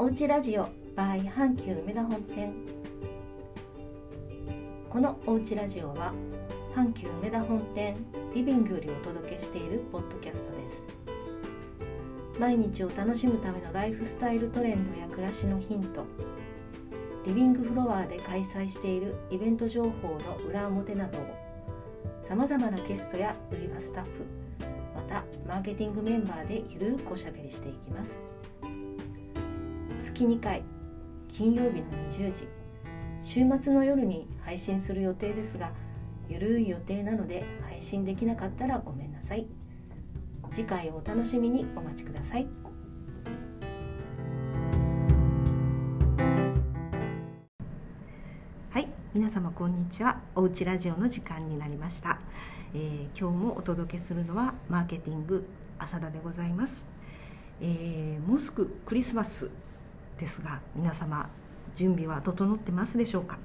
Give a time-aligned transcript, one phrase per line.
[0.00, 2.54] おうちラジオ by 阪急梅田本店。
[4.88, 6.14] このおうちラジオは
[6.74, 7.96] 阪急梅田本店
[8.34, 10.86] リビングよりお届けしているポッドキャストです。
[12.38, 16.06] 毎日を楽しむためのライフスタイルトレンドや暮らしのヒント。
[17.26, 21.22] リビングフロアで開催しているイベント情報の裏表などを
[22.26, 24.10] さまざまなゲストや売り場スタッフ
[24.94, 28.22] またマーケティングメンバーでゆるくおしゃべりしていきます。
[30.20, 30.62] 月2回
[31.28, 32.46] 金曜日の20時
[33.22, 35.70] 週末の夜に配信する予定ですが
[36.28, 39.46] ゆるい予定なので配信できなかったらごめんなさい。
[40.52, 42.46] 次回をお楽しみにお待ちください。
[48.68, 50.20] はい皆様こんにちは。
[50.34, 52.18] おうちラジオの時間になりました、
[52.74, 55.48] えー今日もお届けするのはマーケティング
[55.78, 56.84] 浅田でございます、
[57.62, 59.50] えーもうすぐクリスマス
[60.20, 61.28] ですが皆様
[61.74, 63.38] 準備は整ってますでしょうか、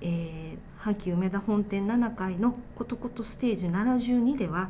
[0.00, 4.68] えー、阪急梅田本店7階のことことステージ72では、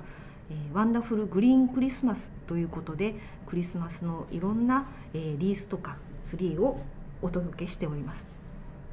[0.51, 3.15] えーワンダフルグリーンクリスマスということで
[3.49, 6.81] クリスマスのいろんな、えーリースとかツリーを
[7.23, 8.27] お届けしております。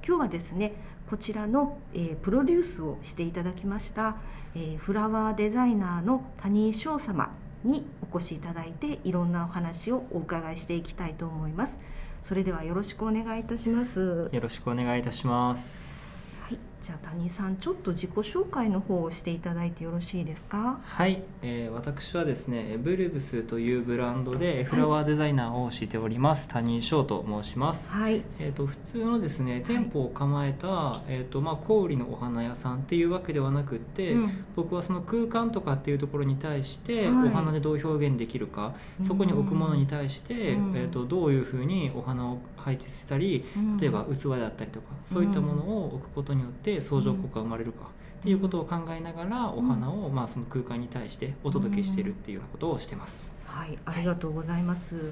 [0.06, 0.74] 今日はですね
[1.10, 4.16] こちらの、えープロデュースをしていただきました、
[4.56, 7.32] えーフラワーデザイナーの谷井翔様
[7.66, 11.78] にお越しいただいていろんなお話をお伺いしていきたいと思います。
[12.24, 16.42] それではよろしくお願いいたしますよろしくお願いいたします。
[16.42, 20.82] はい、じゃあ谷井さんちょっと自己紹介の方をしていただいてよろしいですか？
[20.84, 27.90] はい、えー私はですねブルブスというブランドでフラワーデザイナーをしております、谷井翔と申します。
[27.90, 28.22] はい。
[28.38, 34.46] えー、と普通のですね店舗を構えた、えーとまあ、小売りのお花屋さんっていうわけではなくって、うん。
[34.58, 37.30] 僕はその空間とかっていうところに対して、はい。
[37.30, 38.74] お花でどう表現できるか
[39.08, 40.78] そこに置くものに対して、うん。
[40.78, 43.78] えー、とどういうふうにお花を配置したりうん。
[43.78, 47.86] 例えば器だったりとかそういったものを置くことによって相乗効果が生まれるか。
[48.20, 53.34] っていうことを考えながらお花をまあその空間に対してお届けしているっていうようなことをしてます。
[53.46, 55.12] はい、ありがとうございます。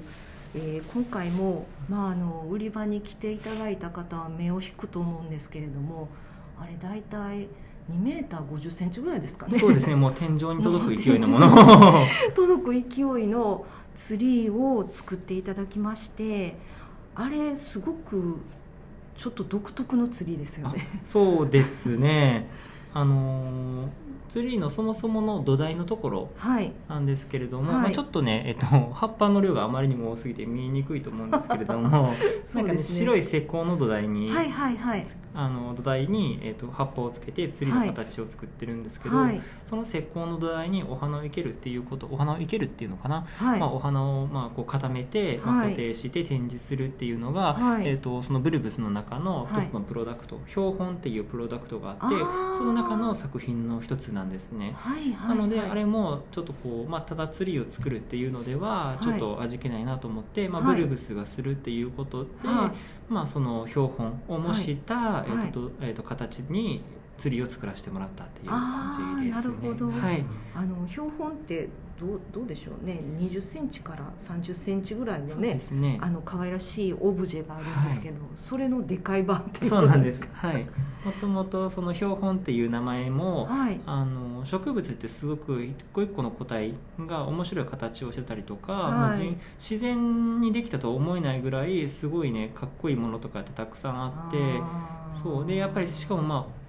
[0.54, 6.08] えー今回も、まあ、あの売り場に来ていただいた方は目を引くと思うんですけれども
[6.60, 7.48] あれ大体
[7.90, 9.58] 2メーター50センチぐらいですかね。
[9.58, 9.94] そうですね。
[9.94, 12.06] もう天井に届く勢いのもの。
[12.34, 16.56] 届く勢いのツリーを作っていただきまして
[17.14, 18.38] あれすごく
[19.22, 20.88] ちょっと独特の釣りですよね。
[21.04, 22.48] そうですね。
[22.92, 23.88] あのー
[24.32, 26.72] ツリーのそもそもの土台のところはい。
[26.88, 27.82] なんですけれども、はい。
[27.82, 32.14] まあ、ちょっとね、えっと、 葉っぱの量があまりにも多すぎて見えにくいと思うんですけれども
[32.54, 35.06] なんかね白い石膏の土台に、はいはいはい。
[35.34, 39.40] あの土台に、えっと、葉っぱをつけてツリーの形を作ってるんですけど、はい。
[39.66, 45.72] その石膏の土台にお花を生けるっていうことお花を生けるっていうのかな、はい、まあ、お花をまあこう固めて、まあ、はい。
[45.72, 47.86] 固定して展示するっていうのが、はい。
[47.86, 49.66] えー、とそのブルブスの中の一はい。
[49.68, 52.16] つのプロダクト、標本っていうプロダクトがあって
[52.56, 54.21] その中の作品の一つなんです
[54.52, 54.74] ね。
[54.76, 60.76] はいはいなので、はいあれもちょっとこう、まあ、ただツリーを作るっていうのではちょっと味気ないなと思って、まあ、はい。
[60.76, 63.12] ブルブスがするっていうことで、はい。
[63.12, 65.24] まあ、その標本を模した、い。
[65.28, 66.82] えーとえーと形に
[67.18, 69.52] ツリーを作らせてもらったっていう感じですね。
[69.52, 69.90] なるほど。
[69.90, 70.24] はい。
[70.54, 71.68] あの標本って
[72.00, 73.00] どうどうでしょうね。
[73.18, 75.98] 20センチから30センチぐらいのねすね。
[76.00, 79.70] あの可愛らしいオブジェがあるんですけど、それのでかい版っていう。
[79.70, 80.28] そうなんです。
[80.32, 80.66] はい。
[81.04, 83.80] もともとその標本っていう名前も、はい。
[83.86, 89.36] あの植物ってすごく一個一個の個体が面白い形をしてたりとか、はい。
[89.58, 94.38] 自然にできたとは思えないぐらいすごいねかっこいいものとかってたくさんあって
[95.22, 95.46] そう。
[95.46, 96.61] でやっぱりしかもまあ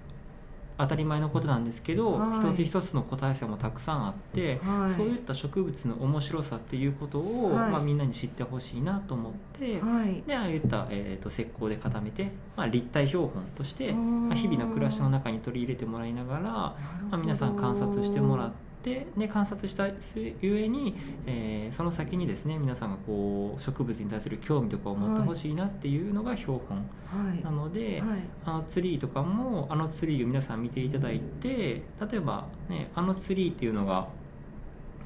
[0.76, 2.38] 当たり前のことなんですけど、はい。
[2.38, 4.92] 一つ一つの個体差もたくさんあって、はい。
[4.92, 7.70] そういった植物の面白さっていうことを、はい。
[7.70, 10.22] まあ、みんなに知ってほしいなと思って、はい。
[10.26, 16.76] でああいった、えー、と石膏で固めて、まあ、立体標本として、まあ、日々の暮らしの中に取り入れてもらいながら、ま
[17.12, 20.94] あ、皆さん観察してもらってで観察したゆえに、
[21.26, 27.42] えーその先にですね皆さんがこう植物に対する興味とかを持ってほしいなっていうのが標本はい。
[27.42, 28.18] なので、はい。
[28.44, 31.82] あのツリーとかもあのツリーを皆さん見ていただいて例
[32.12, 34.08] えば、ね、あのツリーっていうのが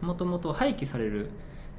[0.00, 1.30] もともと廃棄される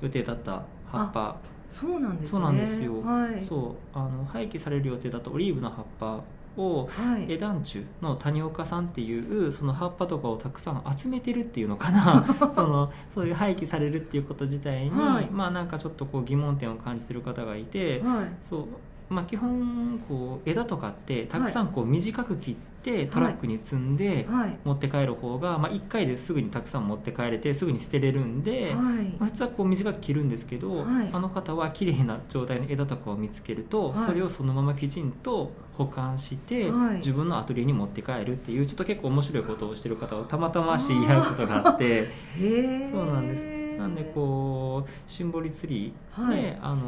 [0.02, 1.38] 予定だった葉っぱ。
[1.68, 2.32] そうなんですね。
[2.32, 3.42] そうなんですよ、はい。
[3.42, 3.98] そう。
[3.98, 6.24] あの廃棄される予定だったオリーブの葉っぱ
[6.58, 7.32] をはい。
[7.32, 12.26] エダンチュの谷岡さんっていうその葉っぱとかをたくさん集めてるっていうのかな。
[12.54, 15.30] そのそういう廃棄されるっていうこと自体に、はい。
[15.32, 18.26] まあなんかちょっとこう疑問点を感じてる方がいて、はい。
[18.42, 18.66] そう
[19.10, 24.58] まあ、基本こう枝とかってたくさんこう短く切ってトラックに積んではい。
[24.64, 28.74] 持って帰る方が、まあ、1回ですぐにたくさん持って帰れてすぐに捨てれるんで、はい。
[28.74, 28.82] ま
[29.22, 31.10] あ普通はこう短く切るんですけど、はい。
[31.12, 34.06] あの方は綺麗な状態の枝とかを見つけると、はい。
[34.06, 36.96] それをそのままきちんと保管して、はい。
[36.98, 42.08] 自分のアトリエに持って帰るっていうちょっと結構面白いことをしてる方をたまたま知り合うことがあって。
[42.92, 43.60] そうなんです。
[43.80, 46.58] なんでこうシンボリツリーで、はい。
[46.62, 46.80] あのー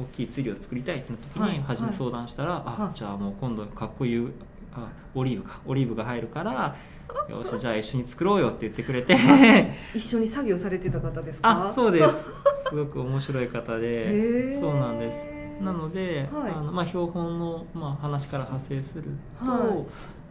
[0.00, 1.58] 大きいツリーを作りたいってなった時はい。
[1.58, 2.94] に初め相談したら、あはい。
[2.96, 4.26] じゃあもう今度かっこいい
[4.74, 5.60] あオリーブか。
[5.66, 6.74] オリーブが入るから
[7.28, 9.16] よしじゃあ一緒に作ろうよって言ってくれて。
[9.94, 11.64] 一緒に作業されてた方ですか？
[11.64, 12.30] あそうです。
[12.68, 15.26] すごく面白い方 へでえそうなんです。
[15.62, 16.52] なので、はい。
[16.52, 19.04] あのまあ、標本の、まあ、話から派生する
[19.44, 19.60] と、はい。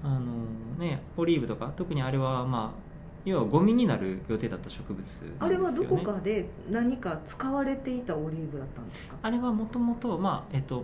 [0.04, 0.20] あの
[0.80, 2.80] ね、オリーブとか特にあれは、まあ、
[3.26, 9.16] 要はゴミになる予定だった植物ね、あれはどこかで何か使われていたオリーブだったんですか？
[9.22, 10.20] あれはもともと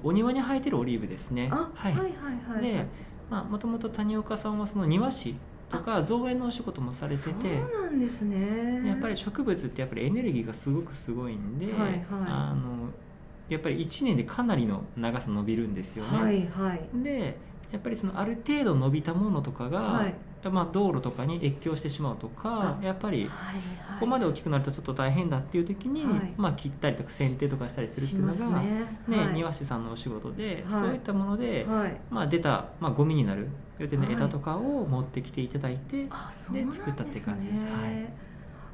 [0.04, 1.50] お庭に生えてるオリーブですね。
[1.52, 2.12] あはいはいはい
[2.56, 2.62] はい。
[2.62, 2.86] で
[3.30, 5.36] もともと谷岡さんはその庭師
[5.70, 7.38] とか造園のお仕事もされててそ
[7.80, 8.88] うなんですね。
[8.88, 12.04] やっぱり植物ってやっぱりエネルギーがすごくすごいんで、はいはい。
[12.10, 12.90] あの
[13.50, 17.04] やっぱり1年でかなりの長さ伸びるんですよね、はいはい。
[17.04, 17.38] で
[17.72, 20.14] やっぱりそのある程度伸びたものとかが、はい
[20.50, 23.34] まあ、道路とかに越境してしまうとかあやっぱりはいこ
[23.92, 24.00] はい。
[24.00, 26.34] こまで大きくなるとちょっと大変だっていう時に、はい。
[26.38, 28.86] まあ、切ったりとか剪定とかしたりするっていうのが、ね。
[29.08, 29.34] ねはい。
[29.34, 30.80] 庭師さんのお仕事で、はい。
[30.82, 31.98] そういったもので、はい。
[32.10, 33.48] まあ、出た、まあ、ゴミになる
[33.80, 34.14] 予定のはい。
[34.14, 36.68] 枝とかを持ってきていただいて、ですね。
[36.72, 37.66] 作ったって感じです。
[37.68, 38.26] はい。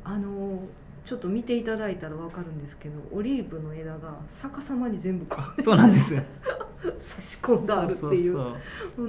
[0.03, 0.63] あの
[1.05, 6.15] ちょっと見ていただいたらわかるんですけどオリーブの枝が逆さまに全部こうそうなんです
[6.99, 8.37] 差し込んであるっていう。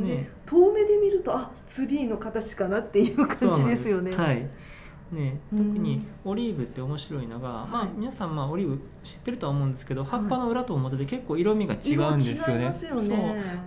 [0.00, 4.14] ね遠目で見るとあツリーの形かなっていう感じですよね。
[4.14, 4.48] はい。
[5.12, 5.74] ね、うん。
[5.74, 12.64] 特にオリーブって面白いのが、まあはい、皆さんまあオリーブ知ってるとは思うんですけど葉っぱの裏と表で結構色味が違うんですよね。
[12.66, 12.72] ね。
[12.72, 12.98] そう。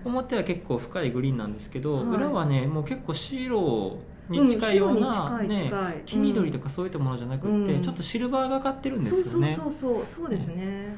[0.06, 2.06] 表は結構深いグリーンなんですけど、はい。
[2.08, 3.98] 裏はねもう結構白
[4.30, 5.72] に近いような、うんね
[6.06, 7.82] 黄緑とかそういったものじゃなくって、うん。
[7.82, 10.06] ちょっとシルバーがかってるんですそうよねそうそうそう。
[10.10, 10.96] そうですね、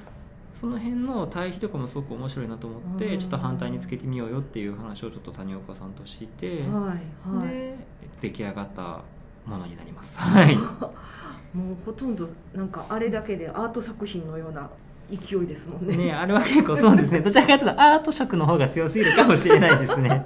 [0.60, 3.20] その辺の対比とかもすごく面白いなと思って、うん。
[3.20, 6.96] ちょっと反対につけてみようよっていう話をちょっと谷岡さんとして、は
[7.34, 7.48] いはい。
[7.48, 7.78] で
[8.22, 9.02] 出来上がった
[9.46, 10.18] ものになります。
[10.20, 10.56] はい。
[10.56, 14.70] もうほとんどなんかあれだけでアート作品のような
[15.10, 15.96] 勢いですもんね。
[15.96, 17.22] ね、あれは結構そうですね。
[17.24, 20.26] どちらかというとアート色の方が強すぎるかもしれないですね。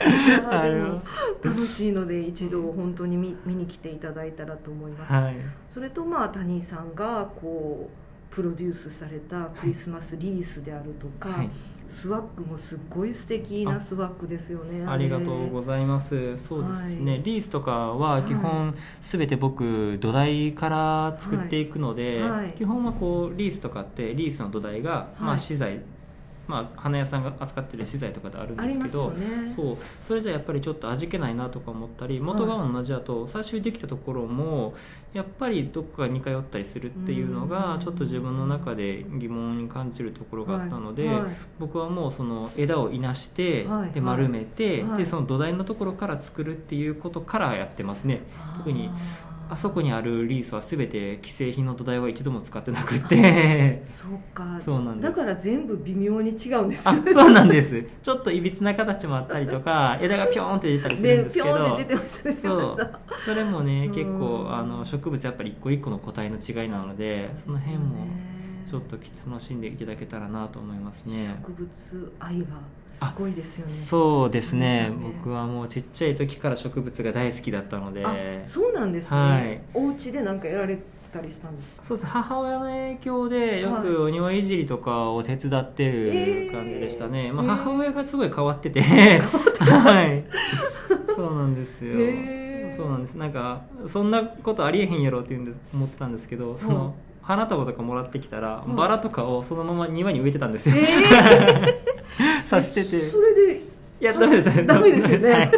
[0.50, 0.66] あ
[1.42, 5.36] 楽しいので一度本当に見見に来ていただいたらと思います、はい。
[5.70, 11.50] それとまあ谷井さんがこうプロデュースされたクリスマスリースであるとか、はい。
[11.88, 16.36] スワッグもすっごい素敵なスワッグですよねありがとうござざいます。
[16.36, 17.22] そうですね、はい。
[17.22, 22.30] リースとかは基本全て僕土台から作っていくので、はい。
[22.30, 22.52] はい。
[22.52, 25.38] 基本はこうリースとかってリースの土台が、まあ、はい。
[25.38, 25.80] 資材、
[26.48, 29.48] まあ、花屋さんが扱ってる資材とかであるんですけどよね。
[29.50, 34.74] そうそれじゃやっぱりちょっと味気ないなとか思ったり元が同じだと最初にできたところも
[35.12, 37.48] やっぱりどこか似通ったりするっていうのうん。
[37.48, 41.20] がちょっと自分の中で疑問に感じるところがあったので、はい。
[41.20, 41.32] はい。
[41.58, 43.90] 僕はもうその枝をいなして、はい。
[43.92, 44.98] で丸めて、はい。
[44.98, 48.22] でその土台のところから作るっていうことからやってますね。
[48.56, 48.90] 特に
[49.50, 53.80] あそこにあるリースは全て既製品の土台は一度も使ってなくって。
[53.82, 54.60] そうか。
[54.62, 55.10] そうなんです。
[55.10, 56.88] だから全部微妙に違うんです。
[56.88, 57.82] あそうなんです。
[58.02, 61.46] ちょっといびつな形もあったりとか 枝がピョーンって出たりするんでですけど。
[61.46, 63.92] ピョンって出てましたね出てましたそれもねうん。
[63.92, 68.06] 結構あの植物やっぱり一個一個の個体の違いなのでその辺も
[68.68, 71.36] ちょっとと楽しんでいただけたらなと思いますね。
[71.42, 72.46] 植物愛が
[72.90, 73.72] すごいですよね。
[73.72, 74.90] そうですね。
[74.90, 74.92] ね。
[75.00, 78.04] 僕はもうちっちゃい時から植物が大好きだったので。
[78.04, 79.60] あそうなんですね、はい。
[79.74, 80.78] お家で何かやられ
[81.12, 81.84] たりしたんですか？
[81.84, 82.06] そうです。
[82.06, 87.50] 母親の影響でよくお庭いじりとかを手伝ってる感じでしたね、まあ、えー。
[87.56, 88.80] 母親がすごい変わってて。
[88.82, 90.24] はい。
[91.14, 92.76] そうなんですよ、へー。
[92.76, 93.14] そうなんです。
[93.14, 96.94] なんかそんなことありえへんやろって言うんです思ってたんですけどその、
[97.28, 98.74] 花束とかもらってきたら、うん。
[98.74, 100.80] バラとかをそのまま庭に植えてたんですよ、え
[102.48, 103.02] 刺してて。
[103.02, 103.60] それで
[104.00, 104.64] いやダメです。
[104.64, 105.30] ダメですよね。
[105.30, 105.50] はい。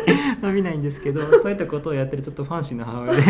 [0.42, 3.22] 伸びないんですけど そういったことをやってるちょっとファンシーな母親で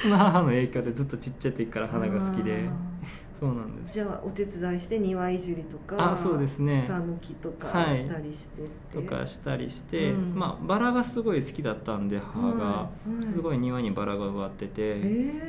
[0.00, 2.60] その母の影響でずっとちっちゃい時から花が好きで。
[2.62, 3.90] あそうなんです。
[3.90, 6.82] ーじゃあお手伝いして庭いじりとかあそうですね。
[6.84, 7.96] 草抜きとかはい。
[7.96, 10.38] したりしてって、とかしたりして、うん。
[10.38, 13.24] まあ、バラがすごい好きだったんで母が、はい。
[13.24, 15.00] はいすごい庭にバラが植わってて、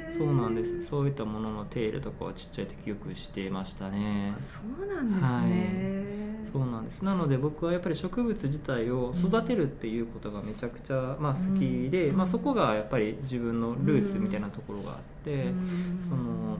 [0.09, 0.81] そうなんです。
[0.81, 4.33] そういったものの手入れとかはちっちゃい時よくしてましたね。
[4.35, 7.03] あそうなんですね、そうなんです。
[7.03, 12.17] なので僕はやっぱり植物自体を育てるっていうことがめちゃくちゃ、まあ、好きで、うん。
[12.17, 15.99] まあ、そこがやっぱり自分のルーツみたいなところがあって、うん。
[16.09, 16.57] その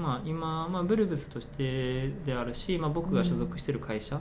[0.00, 4.20] まあ、今、まあ、ブルブスとしてであるし、まあ、僕が所属している会社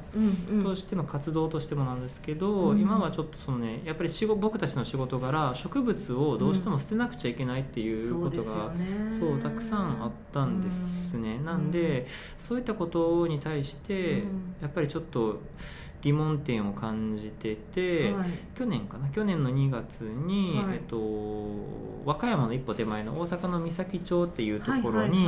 [0.61, 8.71] としての活動としてもなんですけど、うん今はちょっとそのねやっぱり仕事僕たちの仕事柄植物をどうしても捨てなくちゃいけないっていうことが、
[9.19, 12.05] そうたくさんあったんですね、うんなんで
[12.37, 15.41] そういったことに対して、うんやっぱりちょっと
[16.01, 18.27] 疑問点を感じてて、はい。
[18.55, 19.09] 去年かな？
[19.09, 20.75] 去年の2月に、はい。
[20.75, 20.97] えっと、
[22.05, 25.27] 和歌山の一歩手前の大阪の三崎町っていうところに、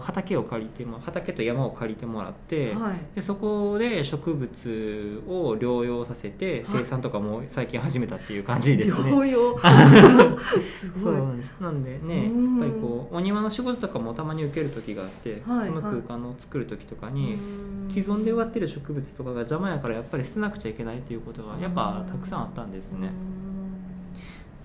[0.00, 2.98] 畑を借りても畑と山を借りてもらって、はい。
[3.14, 8.94] でそこで植物を療養させて生産とかも最近始めたっていう感じですね。
[9.10, 9.58] 療養？
[10.62, 11.02] すごい。
[11.02, 11.54] そうなんです。
[11.60, 17.90] なんでねやっうんぱりこうお庭の仕事とかもたまに受ける時があって、はいその空間を作る時とかに、うん。
[17.90, 23.10] 既存で植わってる植物とかが邪魔やからやっぱり捨てなくちゃいけないっていうことがやっぱたくさんあったんですね。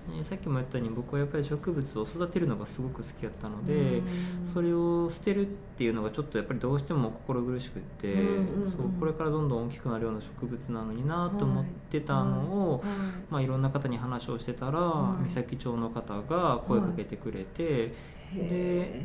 [0.08, 4.02] ねさっきも言ったように僕はやっぱり植物を育てるのがすごく好きやったので、
[4.42, 12.82] それを捨てるっていうのがちょっとやっぱりどうしても心苦しくって、そうこれからどんどん大きくなるような植物なのになと思ってたのを、はい
[13.30, 17.92] まあ、いろんな方に話をしてたら、はい三崎町の方が声かけてくれて、
[18.34, 19.04] へ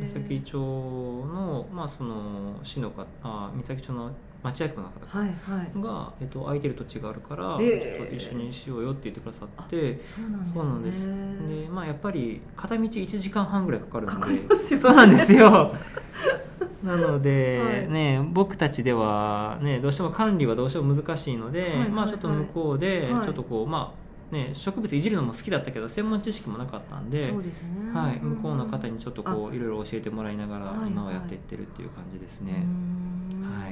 [0.00, 4.10] ー三崎町の,、まあその市の方あ三崎町の
[4.42, 5.80] 町役場の方かはいはい。
[5.80, 7.96] が、えっと、空いてる土地があるから、へー。
[7.98, 9.98] ちょっと一緒にしようよって言ってくださって。
[9.98, 11.64] そうなんですね。
[11.64, 14.82] でまあやっぱり片道1時間半ぐらいかかるのでかかりますよね。
[14.82, 15.72] そうなんですよ。
[16.82, 17.88] なので、はい。
[17.92, 23.24] ね僕たちではねどうしても管理はどうしても難しいので、はいはいはいまあちょっと向こうではい。
[23.24, 24.02] ちょっとこう、まあ
[24.34, 27.92] ね植物いじるのも好きだったけど専門知識もなかったんでそうですね。
[27.92, 30.90] はい、向こうの方にちょっとこういろいろ教えてもらいながらはいはい。
[30.90, 33.11] 今はやっていってるっていう感じですうね、ん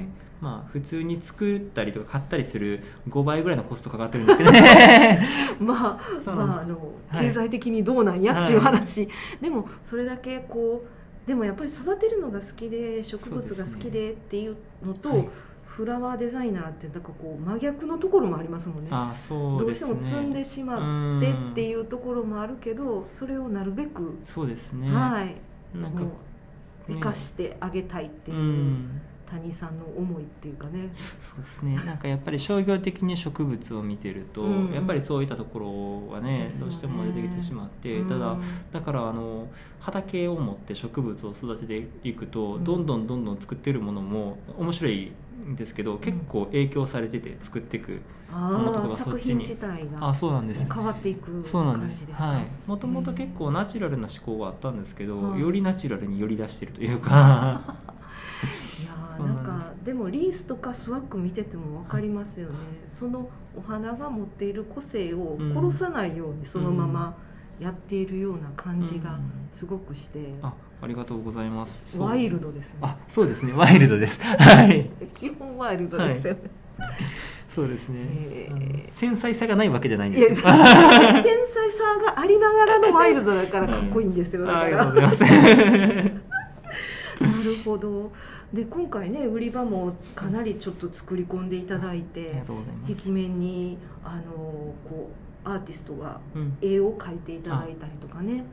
[0.01, 0.07] はい。
[0.41, 5.27] まあ普通に作ったりとか買ったりする5倍ぐらいのコストかかってるんですけどね。
[5.61, 7.27] まあまああのはい。
[7.27, 8.41] 経済的にどうなんや？
[8.41, 9.07] っていう話、
[9.39, 10.83] でもそれだけこ
[11.25, 15.29] うでもやっぱり育てるのが好きで植物が好きでっていうのとはい。
[15.63, 18.89] フラワーデザイナーってなんかこう真逆のところもありますもんね。
[18.91, 25.35] あそうどうしても積んでしまってっていうところもあるけどそれをなるべく、そうですね、はい。
[25.79, 26.03] なんか
[26.89, 28.35] 生かしてあげたいってう。
[28.35, 29.01] いうん
[29.31, 31.75] 谷さんの思いっていうかね、そうですね。
[31.85, 34.73] なんかやっぱり商業的に植物を見てると、うん。
[34.73, 35.59] やっぱりそういったとこ
[36.09, 36.51] ろはねね。
[36.59, 38.41] どうしても出てきてしまって、ただうん。
[38.71, 39.47] だからあの
[39.79, 42.63] 畑を持って植物を育てていくと、うん。
[42.63, 45.11] どんどんどんどん作ってるものも面白い
[45.47, 52.27] んですけど結構影響されてて作っていく、ものとかがそっ作品ちに自体あがそうなんです変わっていく感じですか？
[52.27, 52.47] はい。
[52.67, 55.41] もともと結構ナチュラルな思考はあったんですけど、はい。
[55.41, 57.61] よりナチュラルに寄り出してるというか
[59.21, 62.55] ななんかでもリースとかスワッグ見てても分かりますよね、
[62.87, 67.15] そのお花が持っている個性をうん殺さないようにそのまま
[67.59, 69.31] やっているような感じがうん。
[69.51, 71.99] すごくして、あありがとうございます。
[71.99, 72.79] ワイルドですね。
[72.81, 73.53] あそうですね。
[73.53, 74.19] ワイルドです。
[74.23, 74.89] はい。
[75.13, 76.39] 基本ワイルドですよね、
[77.49, 78.93] そうですね、えー。
[78.93, 84.91] 繊細さがないわけじゃないんです 繊よ細さがありながらのワイルドだからかっこいいんですよ、あありだから。
[85.01, 86.13] がとうございます。
[86.13, 86.20] な
[87.43, 88.11] るほど。
[88.53, 92.43] で今回ね売り場もかなりちょっと作り込んでいただいて
[92.87, 94.33] 壁面にあの
[94.89, 95.09] こ
[95.45, 96.57] うアーティストがうん。
[96.61, 98.43] 絵を描いていただいたりとかね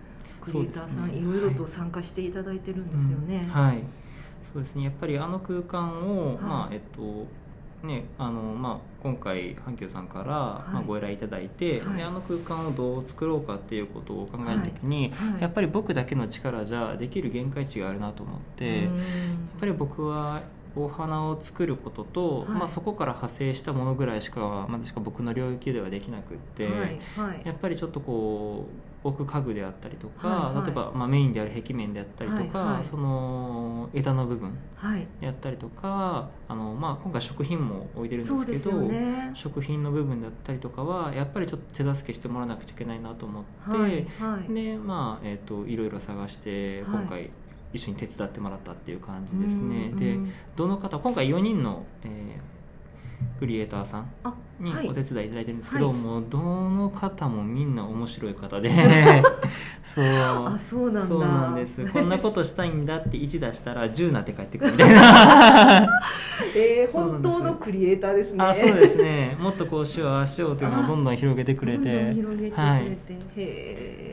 [0.40, 1.18] クリエイターさん、ね。
[1.18, 3.82] いろいろと参加していただいてるんですよね、うんはい。
[4.52, 4.84] そうですね。
[4.84, 6.42] やっぱりあの空間を、はい。
[6.42, 7.26] まあえっと
[7.82, 10.26] ねあのまあ、今回阪急さんから、い。
[10.28, 11.96] まあ、ご依頼いただいて、はい。
[11.96, 15.42] であの空間をどう作ろうかっていうことを考えるときに、はい。
[15.42, 18.90] やっぱり僕だけの力じゃできる限界値があるなと思って、やっ
[19.60, 20.42] ぱり僕は
[20.74, 22.48] お花を作ることと、はい。
[22.48, 26.74] まあ、そこから派生したものぐらいしかまだしか僕の領域ではできなくって、はい。
[26.74, 27.42] はい。
[27.44, 30.66] やっぱりちょっとこう置く家具であったりとか、はいはい。
[30.66, 32.84] 例えば、まあ、メインである壁面であったりとか、はいはい。
[32.84, 35.06] その枝の部分はい。
[35.20, 39.30] であったりとかあの、まあ、今回食品も置いてるんですけどね。
[39.34, 44.52] 食品の部分だったりとかはやっぱりちょっと手助けしてもらわなくちゃいけないなと思って、はいはい。
[44.52, 47.02] でまあ、えー、といろいろ探してはい。
[47.02, 47.30] 今回
[47.72, 50.32] 一緒に手伝ってもらったっていう感じですね、でうんうん。
[50.56, 52.57] どの方今回4人の、えー
[53.38, 54.88] クリエイターさんあにはい。
[54.88, 55.96] お手伝いいただいてるんですけど、はい。
[55.96, 58.70] もうどの方もみんな面白い方で。
[59.94, 60.04] そう。
[60.04, 61.06] あそうなんだ。
[61.06, 61.86] そうなんです。
[61.86, 65.88] こんなことしたいんだって1出したら10なって帰ってくるみたいな。
[66.56, 68.44] えー、本当のクリエイターですね。
[68.44, 69.36] あそうですね。
[69.38, 71.84] もっとこうしようああしようというのをどんどん広げてくれて。
[71.84, 72.98] どんどん広げてくれて、はい。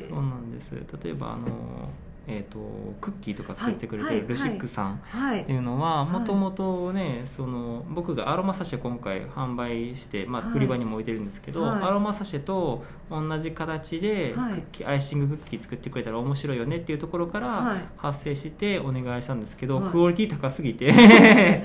[0.08, 0.74] そうなんです。
[1.04, 1.90] 例えばあの
[2.28, 2.58] えー、と
[3.02, 6.10] クッキーとか作ってくれてるルシックさんはいっていうのははい。
[6.12, 10.58] もともとねその僕がアロマサシェ今回販売して、まあ、はい。
[10.58, 11.84] 売り場にも置いてるんですけど、はい。
[11.84, 14.54] アロマサシェと同じ形でクはい。
[14.54, 17.78] ッキー、アイシングクッキー作ってくれたら面白いよねっていうところからはい。
[17.98, 19.92] 発生してお願いしたんですけど、はい。
[19.92, 20.92] クオリティ高すぎて。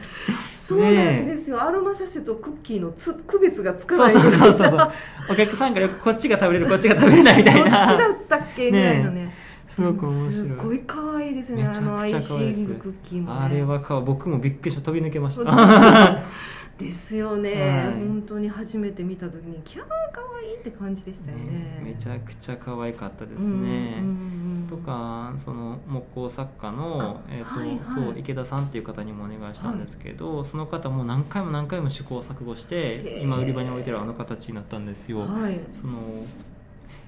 [0.71, 4.13] そうなんですよ、アロマサシェとクッキーのつ区別がつかない。
[4.13, 4.93] そうそうそうそう
[5.31, 8.71] お客さんからこっちが食べれるこっちが食べれないみたい どっちだなったっけ？
[8.71, 9.33] ぐらいのね
[9.71, 10.33] すごく面白い。
[10.33, 11.69] すごい可愛いですよね。
[11.69, 15.45] めちゃくちゃあのアイシ可愛いですングクッキーも、ね、あれはか僕もびっくりして飛び抜けました
[16.77, 17.93] ですよね、はい。
[17.93, 21.45] 本当に初めて見た時にキャー可愛いって感じでしたよね。
[21.45, 24.67] ねめちゃくちゃ可愛かったですうんね、うんうん。
[24.69, 27.79] とかその木工作家のあ、えーとはいはい。
[27.83, 35.21] そう池田さんっていう方にもお願いしたんですけど、その方も何回も何回も試行錯誤して今売り場に置いてるあの形になったんですよ。
[35.21, 35.61] はい。
[35.71, 36.01] その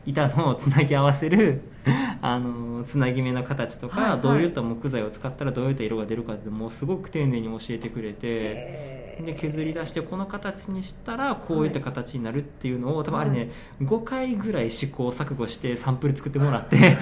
[0.07, 1.63] 板のつなぎ合わせる
[2.23, 4.21] あのつなぎ目の形とか、はいはい。
[4.21, 9.03] どういった木材を使ったらどういった色が出るかってもうすごく丁寧に教えてくれて。
[9.21, 13.51] で削り出してこの形にしたらこういった形になるっていうのを多分あれね
[13.83, 16.97] 5回ぐらい試行錯誤してサンプル作ってもらって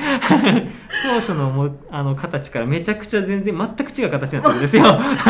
[1.04, 4.84] 当初のもあの形からめちゃくちゃ全然全く違う形になってるんですよ。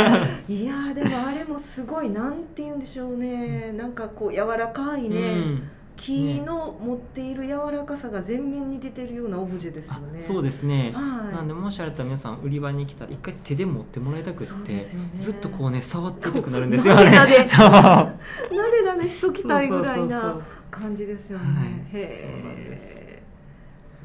[0.49, 3.73] いやーでもあれもすごいなんて言うんでしょうね。
[3.77, 5.63] なんかこう柔らかいね、うん
[6.01, 11.35] 木の持っている柔らかさが全面に出てるようなオブジェですよあねそうですね、はい。
[11.35, 14.85] なんでもしあれだったら皆さん売り場に来たら一回手で持ってもらいたくって、ね。
[15.21, 17.69] ずっとこうね触ってたくなるんですよこうなでなでそう。
[17.69, 18.13] 慣
[18.51, 20.39] れ慣れしときたいぐらいな
[20.71, 21.45] 感じですよね、
[21.93, 22.03] はい。
[22.03, 23.23] へそうなんえ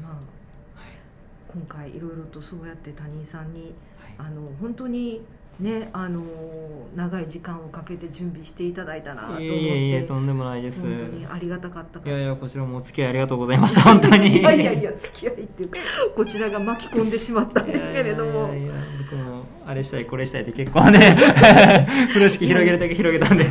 [0.02, 0.14] まあ
[1.54, 3.74] 今回いろいろとそうやって谷井さんに
[4.18, 5.24] あの本当に
[5.60, 6.22] ねあの
[6.94, 10.82] 長い時間をかけて準備していただいたなと思っいえいえいえてとんでもないです。
[10.82, 13.82] 本当にありがたかったいやいやこちらもお付き合いありがとうございました。
[13.82, 14.38] 本当に。
[14.40, 15.78] いやいやいや付き合いっていうか
[16.14, 18.54] こちらが巻き込んでしまったんですけれども。
[18.54, 21.16] いや僕もあれしたいこれしたいって結構ね
[22.08, 23.46] 風呂敷広げるだけ広げたんで。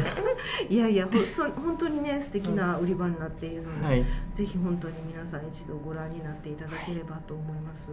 [0.70, 4.04] いやいやほそ本当にね素敵な売り場になっているので、はい。
[4.34, 7.90] ぜひ本当に皆さん一度ご覧になっていただければと思います、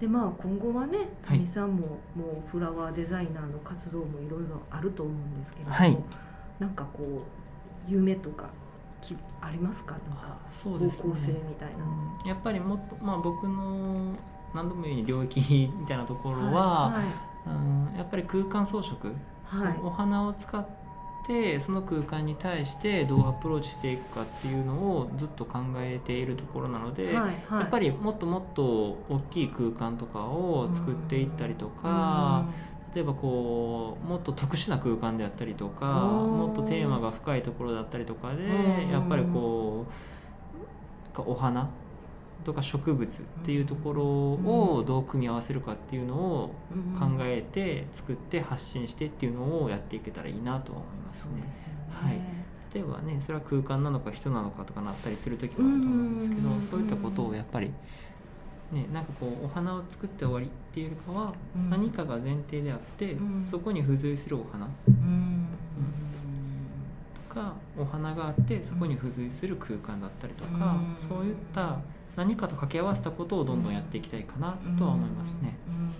[0.00, 1.38] でまあ今後はねはい。
[1.38, 5.98] 谷さんももうフラワーデザイナーの活動もいろいろあると思うんですけれども、はい。
[6.58, 7.02] なんかこ
[7.88, 8.48] う夢とか
[9.00, 9.92] きありますか？
[9.92, 12.28] なんか方向性みたいな、うん。
[12.28, 14.12] やっぱりもっと、まあ、僕の
[14.54, 17.04] 何度も言うように領域 みたいなところは、はい
[17.48, 18.96] うんやっぱり空間装飾、
[19.44, 19.78] はい。
[19.82, 20.70] お花を使って
[21.60, 27.60] その空間に対してどうアプローチしていくかっていうのをずっと考えているところなので、はいはい。
[27.60, 28.64] やっぱりもっともっと
[29.08, 32.46] 大きい空間とかを作っていったりとか、
[32.94, 38.90] 例えばこうもっと特殊な空間であったりとかもっとテーマが深いところだったりとかでうん。
[38.90, 39.86] やっぱりこ
[41.18, 41.68] うお花
[42.46, 51.44] とか植物っていうところをどう組み合わせるかっていうのをうん考えて作って発信してっていうのをやっていけたらいいなとは思いますね。
[51.50, 52.20] すよね、はい。
[52.72, 57.72] 例えばねそれは空間なのか人なのかとかなったりする時もあると思うんですけどうんそういったことをやっぱり
[58.70, 61.68] ねなんかこうお花を作って終わりっていうよりかはうん。
[61.68, 63.44] 何かが前提であってうん。
[63.44, 64.68] そこに付随するお花。
[64.86, 65.48] うん。
[67.28, 70.96] とかお花があってそこに付随する空間だったりとかうん。
[70.96, 71.80] そういった
[72.16, 75.56] 何かと掛け合わせたことをどんどんやっていきたいかなとは思いますね。
[75.68, 75.74] うん。
[75.74, 75.92] うん。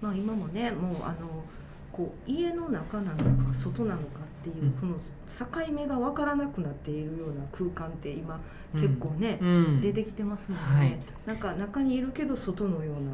[0.00, 1.44] まあ、今もねもうあの
[1.92, 4.72] こう家の中なのか外なのかっていう、うん。
[4.72, 8.40] この境目が分からなくなっているような空間って今
[8.74, 8.80] うん。
[8.80, 9.80] 結構ね、うん。
[9.80, 10.98] 出てきてますもんね、はい。
[11.26, 13.12] なんか中にいるけど外のような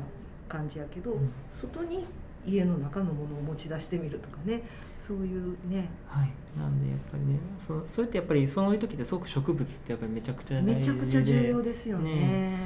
[0.48, 1.30] 感じやけど、うん。
[1.50, 2.04] 外に
[2.46, 4.62] 家の中のものを持ち出してみるとかね。
[4.98, 5.88] そういうね。
[6.06, 10.74] はい、なんでやっぱりねそそれってやっぱりそういう時ってすごく植物ってやっぱりめちゃくちゃ大事で。
[10.74, 12.14] めちゃくちゃ重要ですよね。
[12.14, 12.50] ね。
[12.52, 12.60] やっ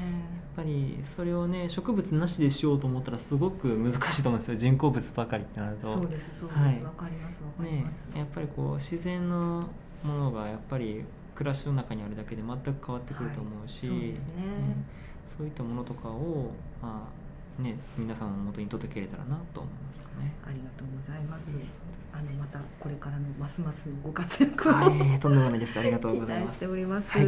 [0.56, 4.56] ぱりそれをね植物なしでしようと思ったらすごく難しいと思うんですよ。
[4.56, 5.92] 人工物ばかりってなると。
[5.92, 6.74] そうですそうです、わはい。
[6.96, 9.68] かりますわかりねます、やっぱりこう自然の
[10.02, 13.98] ものがやっぱり暮らしの中にあるだけで全く変わってくると思うし、はい。
[13.98, 14.34] そうですね。
[15.26, 16.50] そういったものとかを、
[16.82, 17.17] まあ
[17.58, 20.32] ね、皆さんの元に届けれたらなと思いますかね。
[20.46, 21.54] ありがとうございます。
[22.12, 25.78] あのまたこれからのますますのご活躍を、はい、とんでもないです。
[25.78, 26.48] ありがとう期ございます。
[26.48, 27.10] 待しております。
[27.10, 27.26] はい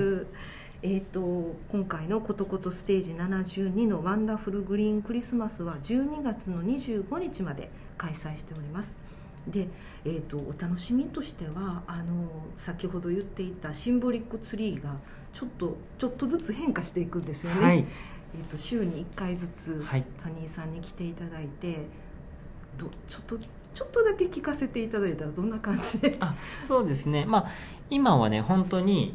[0.82, 8.96] えっ、と今回のことことステージ72のワンダフルグリーンクリスマスは12月の25日まで開催しております。
[9.46, 9.68] で、
[10.04, 14.96] えー、とお楽しみとしてはあの先ほど言っていたシンボリックツリーが
[15.32, 17.66] ちょっとちょっとずつ変化していくんですよね。
[17.66, 21.86] はい、えー、と週に1回ずつはい、谷井さんに来ていただいて
[22.78, 23.38] どちょっと
[23.72, 26.16] ちょっとだけ聞かせていただいたらどんな感じで？
[26.20, 27.48] あそうですね、まあ、
[27.88, 29.14] 今はね本当に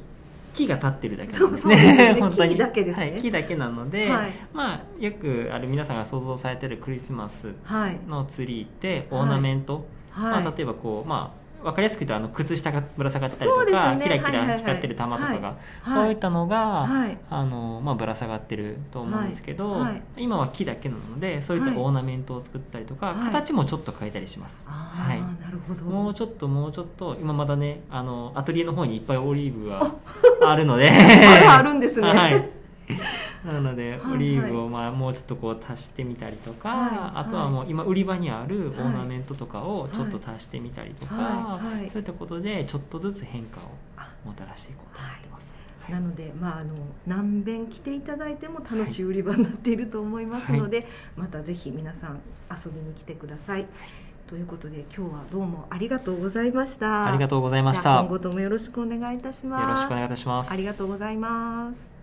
[0.54, 2.14] 木が立ってるだけなんですそうそうですよね。
[2.14, 2.52] ね 本当に。
[2.54, 3.12] 木だけですね。
[3.12, 4.32] はい、木だけなので、はい。
[4.54, 8.00] まあよくある皆さんが想像されてるクリスマスはい。
[8.08, 10.44] のツリーってオーナメント、はい。
[10.44, 17.18] まあ、例えばこうまあ分かりやすく言うとあの靴下がぶら下がってたりとか、ねキラキはいはいはいラ光ってる玉とかが、はいそういったのが、はい。
[17.30, 19.82] あのまあ、ぶら下がってると思うんですけど、はい。
[19.82, 20.02] はい。
[20.18, 23.26] 今は木だけなのでそういったオーナメントを作ったりとか、はい。
[23.26, 25.20] 形もちょっと変えたりします、はい。
[25.20, 25.86] なるほど。
[25.86, 29.92] もうちょっともうちょっと今まだねあのアトリエの方にいっぱいオリーブが
[30.46, 30.90] あるので。
[30.94, 32.08] あるあるんですね。
[32.08, 32.50] はい
[33.54, 41.78] なのではいオリーブをまあもうちょっとこう足してみたりとか、はいあとはもう今売り場にあるオーナメントとかをちょっと足してみたりとか、はい。
[41.80, 41.90] はい。
[41.90, 43.64] そういったことでちょっとずつ変化を
[44.26, 45.92] もたらしていこうと思ってます、はい。
[45.94, 46.74] なので、まあ、あの
[47.06, 53.68] 何遍来ていただいても楽しい売り場になっていると思いますので、またぜひ皆さん遊びに来てください。
[54.28, 57.08] ということで今日はどうもありがとうございました。
[57.08, 58.00] ありがとうございました。
[58.00, 59.62] 今後ともよろしくお願いいたします。
[59.62, 60.52] よろしくお願いいたします。
[60.52, 61.95] ありがとうございます。